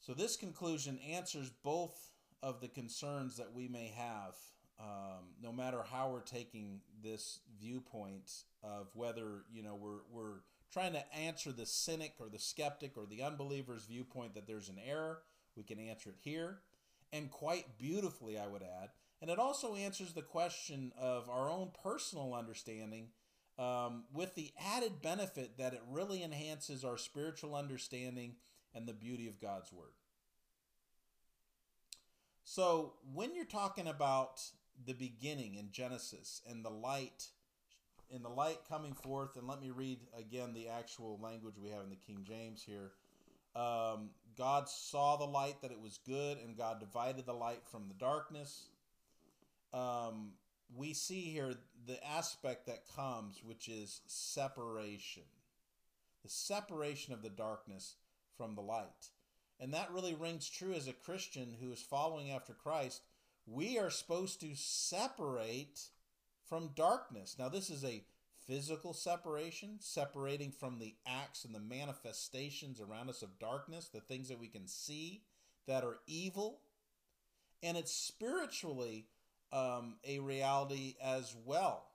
So, 0.00 0.12
this 0.12 0.36
conclusion 0.36 0.98
answers 0.98 1.50
both 1.62 2.10
of 2.42 2.60
the 2.60 2.68
concerns 2.68 3.36
that 3.36 3.54
we 3.54 3.68
may 3.68 3.92
have, 3.96 4.34
um, 4.80 5.24
no 5.42 5.52
matter 5.52 5.82
how 5.90 6.10
we're 6.10 6.20
taking 6.20 6.80
this 7.02 7.40
viewpoint 7.60 8.30
of 8.62 8.88
whether 8.94 9.44
you 9.52 9.62
know 9.62 9.74
we're 9.74 10.02
we're 10.10 10.40
trying 10.72 10.92
to 10.92 11.14
answer 11.14 11.52
the 11.52 11.66
cynic 11.66 12.14
or 12.18 12.28
the 12.28 12.38
skeptic 12.38 12.96
or 12.96 13.06
the 13.06 13.22
unbeliever's 13.22 13.84
viewpoint 13.84 14.34
that 14.34 14.46
there's 14.46 14.68
an 14.68 14.78
error. 14.84 15.20
We 15.56 15.62
can 15.62 15.78
answer 15.78 16.10
it 16.10 16.16
here, 16.20 16.58
and 17.12 17.30
quite 17.30 17.78
beautifully, 17.78 18.38
I 18.38 18.46
would 18.46 18.62
add. 18.62 18.90
And 19.22 19.30
it 19.30 19.38
also 19.38 19.76
answers 19.76 20.12
the 20.12 20.22
question 20.22 20.92
of 21.00 21.30
our 21.30 21.48
own 21.48 21.70
personal 21.82 22.34
understanding 22.34 23.08
um, 23.58 24.04
with 24.12 24.34
the 24.34 24.50
added 24.60 25.00
benefit 25.00 25.56
that 25.58 25.72
it 25.72 25.82
really 25.88 26.22
enhances 26.22 26.84
our 26.84 26.98
spiritual 26.98 27.54
understanding 27.54 28.34
and 28.74 28.86
the 28.86 28.92
beauty 28.92 29.28
of 29.28 29.40
God's 29.40 29.72
Word. 29.72 29.92
So, 32.42 32.94
when 33.14 33.34
you're 33.34 33.46
talking 33.46 33.86
about 33.86 34.42
the 34.86 34.92
beginning 34.92 35.54
in 35.54 35.70
Genesis 35.70 36.42
and 36.48 36.64
the 36.64 36.70
light, 36.70 37.28
in 38.10 38.22
the 38.22 38.28
light 38.28 38.58
coming 38.68 38.94
forth, 38.94 39.36
and 39.36 39.46
let 39.48 39.60
me 39.60 39.70
read 39.70 40.00
again 40.18 40.52
the 40.52 40.68
actual 40.68 41.18
language 41.22 41.54
we 41.62 41.70
have 41.70 41.82
in 41.82 41.90
the 41.90 41.96
King 41.96 42.24
James 42.24 42.62
here. 42.62 42.92
Um, 43.56 44.10
God 44.36 44.68
saw 44.68 45.16
the 45.16 45.24
light 45.24 45.62
that 45.62 45.70
it 45.70 45.80
was 45.80 45.98
good, 46.06 46.38
and 46.38 46.56
God 46.56 46.80
divided 46.80 47.26
the 47.26 47.32
light 47.32 47.62
from 47.70 47.88
the 47.88 47.94
darkness. 47.94 48.68
Um, 49.72 50.32
we 50.76 50.92
see 50.92 51.22
here 51.22 51.54
the 51.86 52.04
aspect 52.06 52.66
that 52.66 52.82
comes, 52.96 53.42
which 53.44 53.68
is 53.68 54.00
separation 54.06 55.22
the 56.24 56.30
separation 56.30 57.12
of 57.12 57.22
the 57.22 57.28
darkness 57.28 57.96
from 58.36 58.54
the 58.54 58.62
light. 58.62 59.10
And 59.60 59.72
that 59.74 59.92
really 59.92 60.14
rings 60.14 60.48
true 60.48 60.72
as 60.72 60.88
a 60.88 60.92
Christian 60.92 61.54
who 61.60 61.70
is 61.70 61.80
following 61.80 62.32
after 62.32 62.54
Christ. 62.54 63.02
We 63.46 63.78
are 63.78 63.90
supposed 63.90 64.40
to 64.40 64.54
separate 64.54 65.88
from 66.48 66.70
darkness. 66.74 67.36
Now, 67.38 67.48
this 67.48 67.70
is 67.70 67.84
a 67.84 68.04
physical 68.46 68.92
separation, 68.92 69.76
separating 69.80 70.50
from 70.50 70.78
the 70.78 70.94
acts 71.06 71.44
and 71.44 71.54
the 71.54 71.60
manifestations 71.60 72.80
around 72.80 73.08
us 73.08 73.22
of 73.22 73.38
darkness, 73.38 73.88
the 73.88 74.00
things 74.00 74.28
that 74.28 74.40
we 74.40 74.48
can 74.48 74.66
see 74.66 75.22
that 75.66 75.84
are 75.84 75.98
evil. 76.06 76.60
And 77.62 77.76
it's 77.76 77.92
spiritually 77.92 79.06
um, 79.52 79.96
a 80.06 80.18
reality 80.18 80.96
as 81.02 81.34
well 81.44 81.86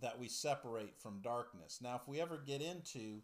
that 0.00 0.18
we 0.18 0.28
separate 0.28 0.96
from 0.96 1.20
darkness. 1.20 1.80
Now, 1.82 1.96
if 1.96 2.06
we 2.06 2.20
ever 2.20 2.40
get 2.44 2.62
into 2.62 3.22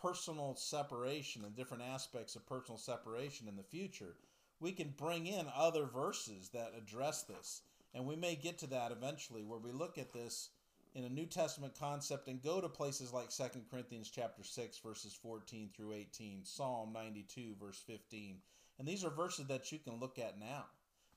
personal 0.00 0.54
separation 0.56 1.44
and 1.44 1.56
different 1.56 1.82
aspects 1.82 2.36
of 2.36 2.46
personal 2.46 2.78
separation 2.78 3.48
in 3.48 3.56
the 3.56 3.62
future, 3.62 4.16
we 4.60 4.72
can 4.72 4.94
bring 4.96 5.26
in 5.26 5.46
other 5.54 5.86
verses 5.86 6.50
that 6.50 6.72
address 6.76 7.22
this. 7.22 7.62
And 7.94 8.06
we 8.06 8.16
may 8.16 8.34
get 8.34 8.58
to 8.58 8.66
that 8.68 8.92
eventually 8.92 9.42
where 9.42 9.58
we 9.58 9.72
look 9.72 9.98
at 9.98 10.12
this 10.12 10.50
in 10.94 11.04
a 11.04 11.08
New 11.08 11.26
Testament 11.26 11.74
concept 11.78 12.28
and 12.28 12.42
go 12.42 12.60
to 12.60 12.68
places 12.68 13.12
like 13.12 13.30
2 13.30 13.44
Corinthians 13.70 14.10
chapter 14.10 14.42
6 14.42 14.78
verses 14.78 15.14
14 15.22 15.70
through 15.76 15.92
18, 15.92 16.40
Psalm 16.44 16.92
92 16.92 17.54
verse 17.60 17.82
15. 17.86 18.36
And 18.78 18.86
these 18.86 19.04
are 19.04 19.10
verses 19.10 19.46
that 19.46 19.72
you 19.72 19.78
can 19.78 20.00
look 20.00 20.18
at 20.18 20.38
now. 20.38 20.64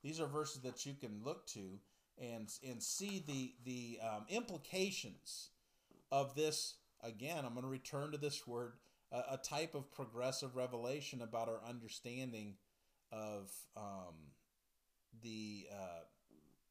These 0.04 0.20
are 0.20 0.28
verses 0.28 0.62
that 0.62 0.86
you 0.86 0.94
can 0.94 1.22
look 1.24 1.46
to 1.48 1.80
and 2.22 2.52
and 2.68 2.82
see 2.82 3.24
the 3.26 3.54
the 3.66 4.00
um, 4.06 4.26
implications 4.30 5.50
of 6.12 6.36
this 6.36 6.76
again, 7.04 7.46
I'm 7.46 7.54
going 7.54 7.64
to 7.64 7.70
return 7.70 8.12
to 8.12 8.18
this 8.18 8.46
word, 8.48 8.74
a, 9.12 9.34
a 9.34 9.38
type 9.38 9.76
of 9.76 9.92
progressive 9.92 10.56
revelation 10.56 11.22
about 11.22 11.48
our 11.48 11.62
understanding 11.68 12.56
of 13.12 13.52
um, 13.76 14.16
the, 15.22 15.68
uh, 15.72 16.04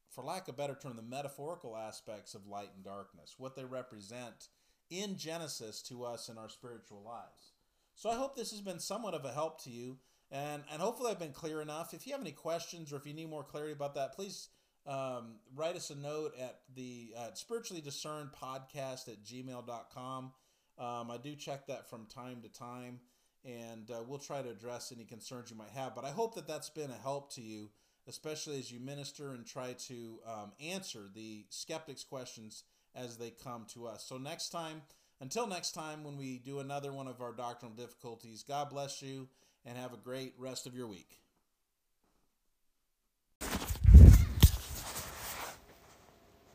for 0.09 0.23
lack 0.23 0.47
of 0.47 0.55
a 0.55 0.57
better 0.57 0.77
term, 0.81 0.95
the 0.95 1.01
metaphorical 1.01 1.75
aspects 1.75 2.33
of 2.33 2.47
light 2.47 2.69
and 2.75 2.83
darkness, 2.83 3.35
what 3.37 3.55
they 3.55 3.65
represent 3.65 4.47
in 4.89 5.17
Genesis 5.17 5.81
to 5.83 6.03
us 6.03 6.29
in 6.29 6.37
our 6.37 6.49
spiritual 6.49 7.03
lives. 7.03 7.53
So 7.95 8.09
I 8.09 8.15
hope 8.15 8.35
this 8.35 8.51
has 8.51 8.61
been 8.61 8.79
somewhat 8.79 9.13
of 9.13 9.25
a 9.25 9.31
help 9.31 9.61
to 9.63 9.69
you. 9.69 9.97
And, 10.31 10.63
and 10.71 10.81
hopefully 10.81 11.11
I've 11.11 11.19
been 11.19 11.31
clear 11.31 11.61
enough. 11.61 11.93
If 11.93 12.05
you 12.05 12.13
have 12.13 12.21
any 12.21 12.31
questions 12.31 12.93
or 12.93 12.97
if 12.97 13.05
you 13.05 13.13
need 13.13 13.29
more 13.29 13.43
clarity 13.43 13.73
about 13.73 13.95
that, 13.95 14.13
please 14.13 14.49
um, 14.85 15.35
write 15.55 15.75
us 15.75 15.89
a 15.89 15.95
note 15.95 16.33
at 16.39 16.59
the 16.75 17.13
uh, 17.17 17.33
spiritually 17.33 17.81
discerned 17.81 18.29
podcast 18.31 19.07
at 19.07 19.23
gmail.com. 19.23 20.31
Um, 20.77 21.11
I 21.11 21.17
do 21.21 21.35
check 21.35 21.67
that 21.67 21.89
from 21.89 22.05
time 22.05 22.41
to 22.41 22.49
time, 22.49 22.99
and 23.45 23.89
uh, 23.91 24.03
we'll 24.07 24.19
try 24.19 24.41
to 24.41 24.49
address 24.49 24.91
any 24.95 25.05
concerns 25.05 25.49
you 25.49 25.57
might 25.57 25.71
have. 25.73 25.95
But 25.95 26.05
I 26.05 26.09
hope 26.09 26.35
that 26.35 26.47
that's 26.47 26.69
been 26.69 26.91
a 26.91 27.01
help 27.01 27.33
to 27.33 27.41
you, 27.41 27.69
especially 28.07 28.59
as 28.59 28.71
you 28.71 28.79
minister 28.79 29.31
and 29.31 29.45
try 29.45 29.73
to 29.87 30.19
um, 30.27 30.51
answer 30.61 31.05
the 31.13 31.45
skeptics' 31.49 32.03
questions 32.03 32.63
as 32.95 33.17
they 33.17 33.31
come 33.31 33.65
to 33.73 33.87
us. 33.87 34.03
So, 34.03 34.17
next 34.17 34.49
time, 34.49 34.81
until 35.21 35.47
next 35.47 35.71
time, 35.71 36.03
when 36.03 36.17
we 36.17 36.39
do 36.39 36.59
another 36.59 36.91
one 36.91 37.07
of 37.07 37.21
our 37.21 37.33
doctrinal 37.33 37.75
difficulties, 37.75 38.43
God 38.43 38.69
bless 38.69 39.01
you 39.01 39.27
and 39.65 39.77
have 39.77 39.93
a 39.93 39.97
great 39.97 40.33
rest 40.37 40.65
of 40.65 40.75
your 40.75 40.87
week. 40.87 41.19